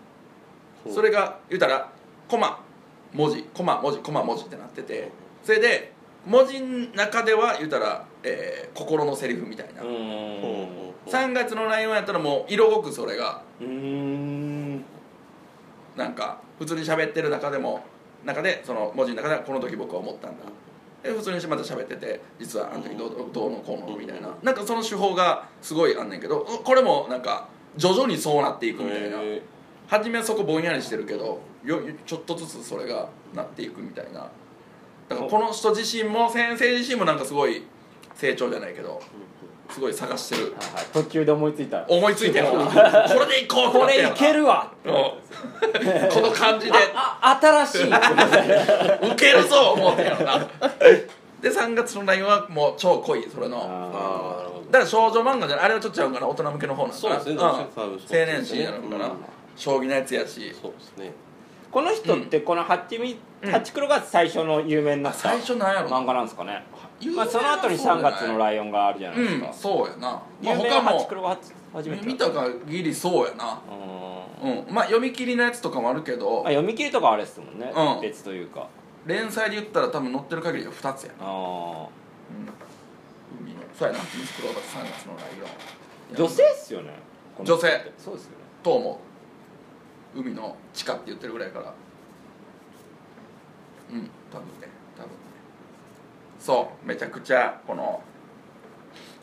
[0.86, 0.90] う。
[0.90, 1.90] んそれが言うたら
[2.28, 2.60] コマ
[3.12, 5.10] 文字コマ文字コマ文字ってなってて。
[5.42, 5.92] それで
[6.26, 14.84] 文字の中では言うたら、えー心のセリフみたいな、うーうんん3月のライオンやったらもう色濃くそれがうーん。
[15.96, 17.84] なんか普通に喋ってる中でも
[18.24, 20.44] 中でその文字の中ではこの時僕は思ったんだ
[21.02, 24.28] で普通にまた喋ってて実はあの時どうどうのこうのみたいな。
[24.42, 29.18] なんかその手法がすごいあんねんけどこれもなんか徐々にそうなっていくみたいな。
[29.20, 29.42] へ
[29.88, 34.30] 初めはそこぼんやりしてるけどよちょっとずつそれがなっていくみたいな。
[35.08, 37.64] だからこの人自身も先生自身もなんかすごい
[38.14, 39.02] 成長じゃないけど
[39.72, 40.42] すごい探してる。
[40.42, 40.84] はいはい。
[40.92, 41.84] 途中で思いついた。
[41.88, 44.72] 思いついてるなこれでいこうこれいけるわ。
[44.84, 44.92] うん。
[44.92, 46.72] この感じで。
[46.94, 47.86] あ新しい。
[49.12, 50.38] ウケるぞ思ってんやろな。
[51.40, 53.58] で3月の LINE はもう超濃いそれの。
[53.58, 55.64] ああだから少女漫画じゃない。
[55.66, 56.26] あれはちょっとちゃうんかな。
[56.26, 57.00] 大人向けの方なんかな。
[57.00, 57.34] そうですね。
[57.34, 57.38] ん。
[57.40, 57.60] 青
[58.10, 59.12] 年誌になるのかな、うん。
[59.56, 60.54] 将棋のやつやし。
[60.60, 61.12] そうですね。
[61.72, 66.62] この人ってこのハチミうんハチクロが最初の有名になった最初なんやろ漫画なんですかね
[67.10, 69.46] まあその後に3月のライオンがあるじゃないですか。
[69.46, 71.38] うんそうやな、まあ、他ハチクもロが
[71.72, 73.60] 初めて見た限りそうやな。
[74.42, 74.50] うん。
[74.66, 74.74] うん。
[74.74, 76.42] まあ読み切りのやつとかもあるけど。
[76.42, 77.72] まあ読み切りとかあれですもんね。
[77.74, 78.00] うん。
[78.00, 78.68] 別というか。
[79.06, 81.24] 連載で言ったら多分載ってる限りは2つやな。
[81.24, 81.88] あー。
[83.40, 84.00] 海のそうやな。
[84.00, 85.26] ミスクローバー3月のライ
[86.10, 86.16] オン。
[86.16, 86.90] 女性っすよね。
[87.42, 87.92] 女性。
[87.98, 88.36] そうですよね。
[88.62, 89.00] と思
[90.14, 90.20] う。
[90.20, 91.74] 海の地下って言ってるぐらいやから。
[93.92, 94.10] うん。
[94.30, 94.68] 多分ね。
[94.96, 95.08] 多分。
[95.08, 95.16] ね
[96.42, 98.02] そうめちゃくちゃこの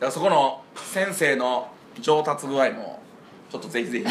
[0.00, 1.68] からそこの先生の
[2.00, 3.02] 上達具合も
[3.50, 4.04] ちょっとぜひぜひ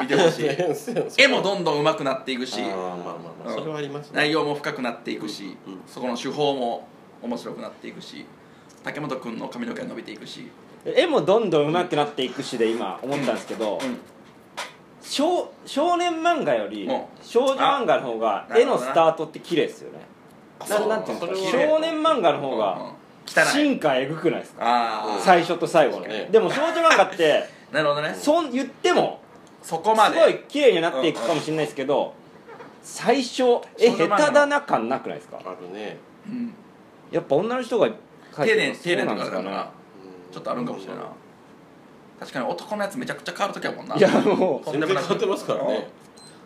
[0.00, 0.46] 見てほしい。
[1.22, 2.96] 絵もどんどん上手くなっていくしあーまあまあ
[3.44, 4.16] まあそれはありますね。
[4.16, 5.80] 内容も深くなっていくし、うんうん。
[5.86, 6.88] そこの手法も
[7.22, 8.26] 面白くなっていくし
[8.82, 10.50] 竹本君の髪の毛が伸びていくし、
[10.84, 14.00] 絵もどんどん上手くなっていくしで今思ったんですけど、うん。
[15.00, 17.02] 少少年漫画よりうん。
[17.22, 20.00] 少女漫画の方が絵のスタートって綺麗ですよね
[20.68, 22.92] ななんていうんですかそれは少年漫画の方うんうんが
[23.26, 23.44] 汚い。
[23.46, 25.06] 進化えぐくないですか？
[25.20, 26.04] 最初と最後の。
[26.04, 26.28] そうね。
[26.30, 28.14] でも少女漫画って なるほどね。
[28.14, 29.20] そう言っても
[29.62, 30.16] そこまで。
[30.16, 32.14] すごい綺麗になっていくかもしれないですけど
[32.82, 35.38] 最初え少女漫画下手だな感なくないですか？
[35.44, 35.96] あるね。
[36.28, 36.54] うん。
[37.10, 39.44] やっぱ女の人が描いてるの丁寧丁寧そうなんですかね？
[39.44, 39.70] とかだから
[40.32, 41.04] ちょっとあるんかもしれないな。
[42.20, 43.96] 確かに男のやつめちゃくちゃ変わる時やもんな。
[43.96, 44.64] いやもう。
[44.64, 45.08] とんでもなく。
[45.08, 45.88] 全然変わってますからね。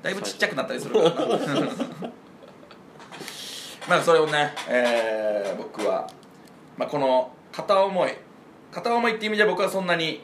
[0.03, 1.39] だいぶちっちゃくなったりするからな
[3.89, 6.07] まあそれをね、えー僕は、
[6.77, 8.11] まあ、この片思い
[8.73, 10.23] 片思いっていう意味では僕はそんなに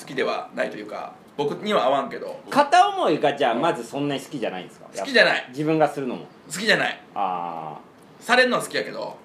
[0.00, 2.40] 好きではないというか僕には合わんけど。
[2.50, 4.86] 片思いがじゃあまずそんなに好きじゃないんですか？
[4.96, 5.46] 好きじゃない。
[5.50, 6.26] 自分がするのも。
[6.50, 7.00] 好きじゃない。
[7.14, 7.78] あ
[8.20, 9.16] されるのは好きやけど。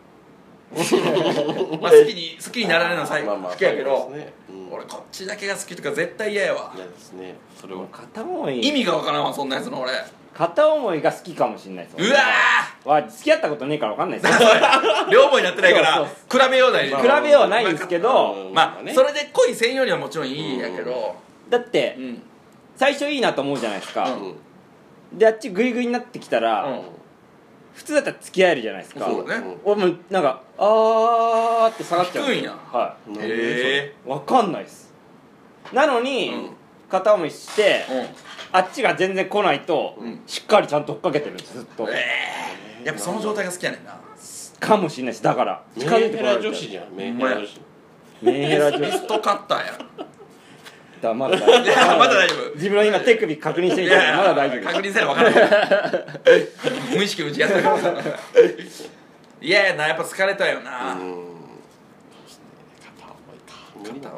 [1.81, 4.33] まあ好きに好きになられるのは最まあまあ好きやけど、ね。
[4.49, 4.73] うん。
[4.73, 6.71] 俺こっちだけが好きとか絶対嫌やわ。
[6.75, 7.35] 嫌ですね。
[7.59, 7.83] それは。
[7.91, 8.59] あ片思い。
[8.67, 9.91] 意味がわからんわそんなやつの俺
[10.37, 12.13] 片思いが好きかもしれないですう
[12.85, 14.33] わわ付き合ったことねえから分かんないです
[15.09, 16.05] 両思いになってないから。
[16.05, 18.53] 比べようないまあ比べようはないんですけどうん。
[18.53, 18.93] まあね。
[18.93, 21.15] それで恋せんよりはもちろんいいんやけど。
[21.49, 22.21] だってうん。
[22.75, 24.07] 最初いいなと思うじゃないですか、
[25.11, 26.81] であっちグイグイになってきたら、うん。
[27.73, 29.05] 普通だったら付き合えるじゃないですか。
[29.05, 29.57] そうだね。
[29.63, 32.51] 俺もうなんかあーって下がっちゃう低いんや。
[32.71, 34.93] はうんへえい分かんないです。
[35.73, 36.51] なのに、
[36.87, 38.05] うん片思いして、うん。
[38.51, 40.21] あっちが全然来ないと、うん。
[40.25, 42.05] しっかりちゃんと追っかけてるんですずっと、え
[42.83, 43.99] えやっぱその状態が好きやねんな。
[44.59, 45.63] かもしれないですだから。
[45.75, 46.69] メ近づいンヘラてこられちゃう女子。
[46.69, 47.61] じゃんメンヘラ女子。
[48.21, 49.79] メンヘラ女ベ子ストカッターや。
[51.01, 52.55] だまだ大いやまだ大丈夫。
[52.55, 54.63] 自分の今手首確認していみたけどまだ大丈夫。
[54.63, 55.39] 確認せな分からない。
[56.95, 57.77] 無意識のうちやってるから。
[59.39, 60.93] いやいやなやっぱ疲れたよな。
[60.93, 61.26] うん
[63.83, 64.15] 無理だな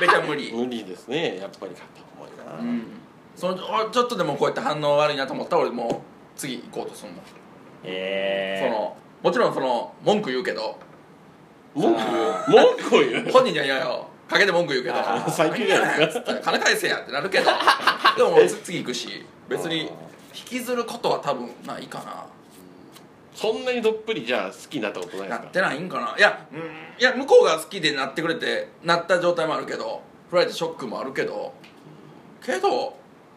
[0.00, 0.52] めちゃ無理。
[0.52, 1.38] 無理ですね。
[1.38, 1.84] やっぱり片
[2.16, 2.82] 思いな、うん
[3.36, 5.94] そのおちょっとでもこうやって反応悪いなと思ったら俺もう
[6.36, 7.18] 次行こうとするの。
[7.84, 8.68] え。
[8.68, 10.76] そのもちろんその文句言うけど。
[11.74, 12.00] 文句？
[12.00, 13.30] 言う 文句を言う？
[13.30, 14.06] 本人には嫌よ。
[14.28, 14.96] 陰で文句言うけど。
[15.30, 16.24] 最近じゃないですか？
[16.26, 17.44] つって金返せやってなるけど。
[18.16, 19.24] でももう次行くし。
[19.48, 19.88] 別に引
[20.44, 22.26] きずることは多分ないかな
[23.38, 25.42] そんなにどっぷりじゃあ好きになったことないですか？
[25.44, 26.16] なってないんかな。
[26.18, 31.52] いや,、うん、いや向こうが好きでなってくれてなった状態もあるけどフライトショックもあるけど
[32.44, 32.96] けど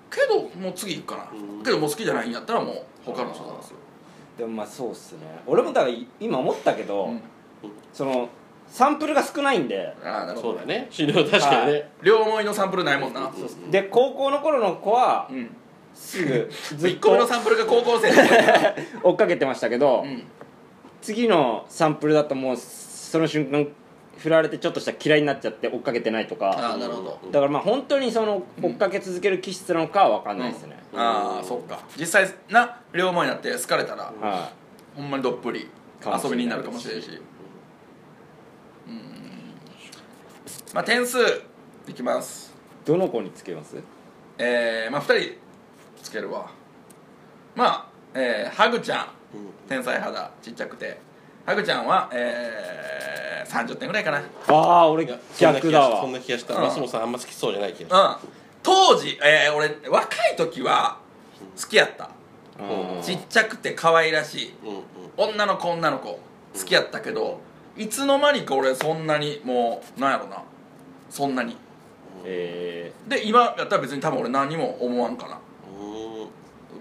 [0.10, 1.64] けどもう次行くかな、うん。
[1.64, 3.78] けどもう好きじゃないんやったらもう他の人なんですよ
[4.40, 5.20] でもまあそうっすね。
[5.46, 7.22] 俺もだから今思ったけど、うん。
[7.94, 8.28] その
[8.68, 9.94] サンプルが少ないんで。
[10.04, 10.88] ああなるそうだね。
[10.90, 11.92] 資料確かにね。
[12.02, 13.30] 両思いのサンプルないもんな。
[13.70, 15.56] で高校の頃の子はうん
[15.94, 18.16] すぐずっ1個目のとサンプルが高校生で
[19.04, 20.24] 追っかけてましたけど、うん。
[21.02, 23.68] 次のサンプルだともうその瞬間
[24.18, 26.74] 振られてちょっとした嫌いになっちゃって追っかけてないとあか。
[26.74, 27.20] あなるほど。
[27.32, 31.80] だからまあ本当にその追っかけ続ける気質なのかは分かんないですね、ああそっか。
[31.98, 34.52] 実際な両思いになって好かれたらは
[34.96, 37.10] ほんまにどっぷりかもしれない遊びになるかもしれんし。
[38.88, 39.02] うん。
[40.74, 41.18] まあ点数
[41.88, 42.54] いきます。
[42.84, 43.76] いどの子につけます？
[44.38, 45.41] えー、まあ2人
[46.02, 46.50] つけるわ。
[47.56, 49.08] まあえー、ハグちゃん。
[49.68, 50.32] 天才肌。
[50.42, 51.00] ちっちゃくて。
[51.46, 54.20] ハグちゃんはえー、30点ぐらいかな。
[54.20, 56.02] うんああ俺逆だわ。
[56.02, 56.56] そんな気がした。
[56.56, 56.62] うん。
[56.64, 58.28] 松本さんあんま好きそうじゃない気がし
[58.64, 60.98] 当時、えー、俺若い時は
[61.60, 62.10] 好きやった。
[62.60, 63.02] うん。
[63.02, 64.52] ちっちゃくて可愛らしい。
[64.52, 64.84] たうんうん。
[65.34, 66.20] 女の子女の子好
[66.66, 67.40] きやったけど
[67.78, 70.44] いつの間にか俺そんなにもうなんやろな。
[71.10, 71.58] そんなに。
[72.24, 75.36] えで今やったら別に多分俺何も思わんかな。
[75.36, 75.40] うん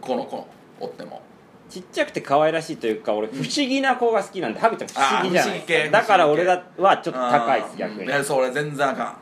[0.00, 0.46] この子
[0.80, 1.20] おっても
[1.68, 9.16] ちっちゃくて可愛らしいというか俺不思議な子が好きなんでハグちゃん不思議じゃなあー不思議系だから俺がはちょっと高いです逆にいやそう俺全然あかん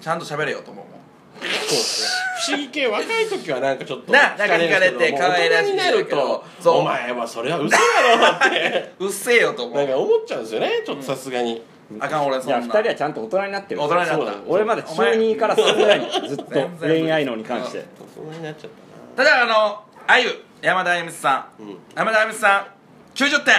[0.00, 0.96] ちゃんと喋れよと思うもん
[1.38, 11.62] 不思議系若い時はなんかちょっとななんか惹かれてか可愛らしい大人になるとそうお前はそれは嘘だろってうっせえよと思うなんか思っちゃうんですよねちょっとさすがに
[12.00, 17.84] あかん俺そんないや2人はちゃんと大人になってる大人になったそうだ俺まだ中2から3ぐらいにずっと全然恋愛能に関して
[18.18, 18.85] 大人になっちゃった
[19.16, 21.64] ただあのあゆ山田あゆみさん。
[21.64, 21.78] なうん。
[21.96, 22.66] 山田あゆみさん
[23.14, 23.54] 90点。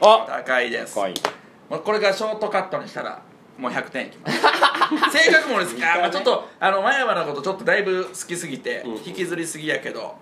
[0.00, 0.96] あ高いです。
[0.96, 3.22] これがショートカットにしたら
[3.56, 4.40] もう100点いきます。
[5.16, 5.84] 性格も俺好き。
[5.84, 8.90] あ、まあ、ちょっとあの前山のことちょっとだいぶ好きすぎてうん。
[8.96, 10.16] 引きずりすぎやけど。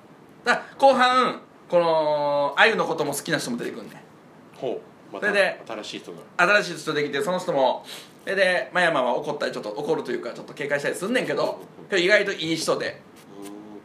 [0.45, 4.05] だ後半このあゆのことも好きな人も出てくんね。
[4.57, 4.79] ほ
[5.11, 5.15] う。
[5.15, 6.19] またそれで新しい人が。
[6.37, 7.83] 新しい人できてその人も
[8.25, 13.01] それで真山は怒ったりちょっと怒るというかちょっと警戒したりすんねんけどけど意外といい人で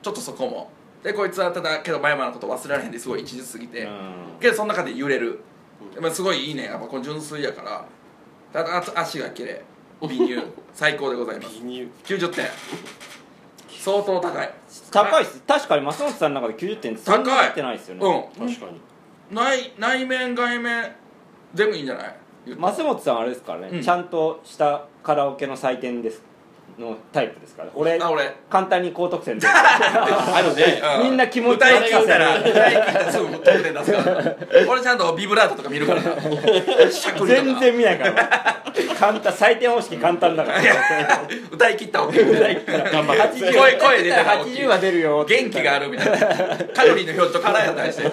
[0.01, 0.69] ちょっとそこも
[1.03, 4.13] でこいつはただけど真山のこと忘れられへんですごい一途すぎて、うん。
[4.39, 5.39] けどその中で揺れる、
[5.99, 6.65] まあ、すごいいいね。
[6.65, 7.85] やっぱこれ純粋やから。
[8.53, 9.63] ただあ足が綺麗
[10.01, 10.43] 美乳。
[10.73, 11.55] 最高でございます。
[11.55, 12.45] 記入90点。
[13.69, 14.53] 相当高い。
[14.91, 15.41] 高いっす。
[15.47, 18.29] 確かに松本さんの中で90点そんなにってないですよね。
[18.37, 18.47] うん。
[18.47, 18.79] 確かに。
[19.31, 20.91] 内内面外面
[21.53, 22.15] 全部いいんじゃない？
[22.57, 23.81] 松本さんあれですからね、うん。
[23.81, 26.21] ちゃんとしたカラオケの採点です
[26.81, 27.69] のタイプですから。
[27.75, 28.29] 俺あ俺。
[28.49, 29.47] 簡単に高得点で。
[29.49, 34.35] あのねう みんな気持ち歌い悪い切ったら歌い切ったらすぐ得点出すから。
[34.67, 36.01] 俺ちゃんとビブラートとか見るから。
[37.25, 38.61] 全然見ないから。
[38.99, 40.59] 簡単採点方式簡単だから。
[41.51, 46.17] 歌い切ったら OK 頑張って80 声声出たら OK 80は出るよ元気があるみたいな。
[46.73, 48.11] カロリーの表示と体やったりして。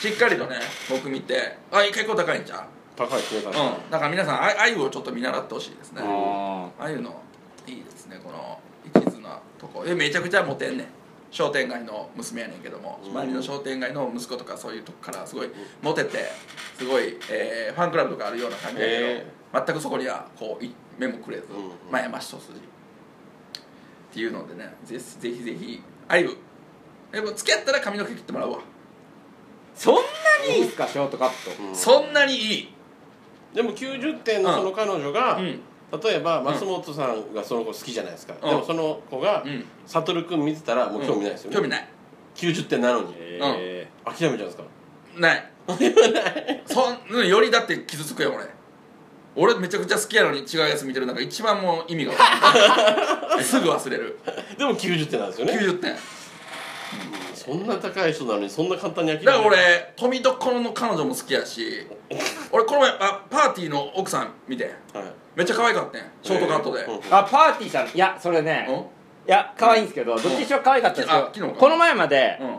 [0.00, 0.56] しっかりとね
[0.88, 1.56] 僕見て。
[1.72, 2.75] あ結構高いんちゃう？
[2.96, 3.90] 高いですね確かにうん。
[3.90, 6.02] だから皆さんああゆをちょっと見習ってほしいですね。
[6.02, 7.22] あああいうの
[7.66, 9.84] いいですねこの一途なとこ。
[9.84, 10.86] でめちゃくちゃモテんねん。
[11.30, 13.00] 商店街の娘やねんけども。
[13.04, 13.10] うん。
[13.10, 15.50] 周りの商店街の息子とかそういうとこからすごい
[15.82, 16.24] モテて
[16.78, 21.70] すごい、えーファンクラブとかあるような感じだけど、へ全くそこにはこうい目もくれず、うんうん。
[21.90, 22.60] まあ山一筋っ
[24.12, 26.30] ていうのでねぜひぜひぜひあゆ
[27.12, 28.58] でも付き合ったら髪の毛切ってもらうわ、
[29.74, 30.00] そんな
[30.48, 31.62] にいいっすかショートカット。
[31.62, 32.75] うんそんなにいい
[33.56, 35.60] でも90点のその彼女が、うん。
[36.02, 38.50] 例えば松本さんがその子好きじゃないですか、うん。
[38.50, 39.64] でもその子がうん。
[39.86, 41.88] 悟君見てたらもう興味ないですよね、興味ない。
[42.34, 43.14] 90点なのに。
[43.18, 44.62] え諦めちゃうんですか？
[45.16, 45.50] ない。
[46.66, 48.46] そんうんよりだって傷つくよ俺。
[49.38, 52.12] 俺めちゃくちゃ好きやのに違うやつ見てるなんか一番もう意味が
[53.42, 54.18] すぐ忘れる。
[54.56, 55.52] でも90点なんですよね。
[55.52, 55.94] 90点
[57.46, 61.86] そんな高い人なのにそんな簡単に諦めだから俺富所の彼女も好きやし
[62.52, 65.04] 俺この前あパーティーの奥さん見てはい。
[65.36, 66.00] めっちゃ可愛かったん。
[66.22, 67.86] ショートカットで、うんーあパーティーさん。
[67.86, 68.66] いやそれね。
[68.68, 68.74] うん？
[68.76, 68.82] い
[69.26, 71.46] や可愛いんですけどどっちにしろ可愛かったですあ昨日か。
[71.48, 72.56] けどこの前までうん。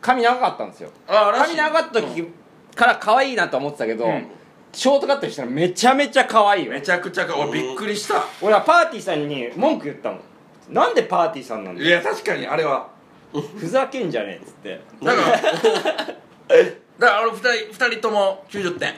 [0.00, 0.90] 髪長かったんですよ。
[1.06, 1.56] あらしい。
[1.56, 2.28] 髪長かった時
[2.74, 4.26] から可愛いなと思ってたけど、うん。
[4.72, 8.24] ショートカットにしたらめちゃめちゃ可愛いよめちゃくちゃか俺びっくりした。
[8.42, 10.20] 俺はパーティーさんに文句言ったもん。
[10.70, 11.86] なんでパーティーさんなんだよ。
[11.88, 12.88] いや確かにあれは
[13.32, 14.80] ふざけんじゃねえっつって。
[15.02, 15.30] だから
[16.98, 18.94] だから俺二人二人とも90点。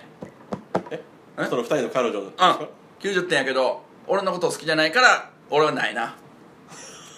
[1.49, 2.69] その2人の彼女ですか
[3.01, 6.17] 90点やけど俺のこと好きじゃないから俺はないな。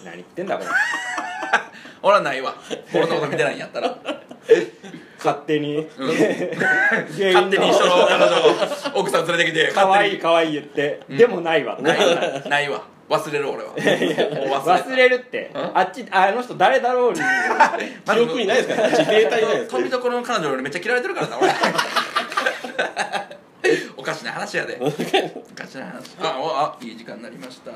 [0.05, 0.71] 何言ってんだこれ。
[2.03, 2.55] 俺はないわ。
[2.95, 3.97] 俺のこと見てないんやったら。
[5.19, 5.87] 勝手に、うん。
[5.87, 8.37] 勝手に一緒の彼女
[8.97, 11.79] を奥さん連れてきてかわいい勝かわいい言って、でもないわ。
[11.81, 13.75] ないないわ忘れる俺は。
[13.75, 14.15] 忘れ
[14.55, 15.51] 忘れるって。
[15.53, 15.77] ん？
[15.77, 17.19] あっちあの人誰だろうに。
[17.19, 17.25] 記
[18.21, 18.89] 憶にないですから。
[18.89, 19.83] ね自衛隊いないですから。
[19.83, 21.51] 富所の彼女よりめっちゃ嫌われてるからな俺。
[23.97, 24.79] おかしな話やで。
[24.81, 24.85] お
[25.55, 26.17] かしな話。
[26.21, 27.73] あおあいい時間になりました。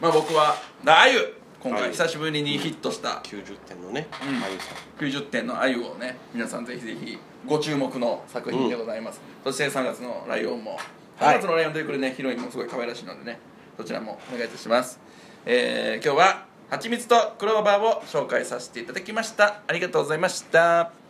[0.00, 1.36] まあ僕はあゆ。
[1.60, 3.20] 今回久しぶりにヒットした。
[3.22, 4.42] 90点のねうん。
[4.42, 4.76] あゆさん。
[4.98, 10.80] 90点のあゆをね皆さんぜひぜひご注目の作品でございます、そして3月のライオンも。
[11.18, 11.36] はい。
[11.36, 13.38] 3月のライオンというこれねヒロインもすごい可愛らしいのでね
[13.76, 15.00] そちらもお願いいたします。
[15.46, 19.62] えー、今日は「蜂蜜とクローバー」を紹介させていただきました。
[19.66, 21.03] ありがとうございました。